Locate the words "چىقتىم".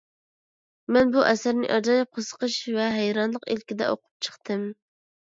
4.29-4.65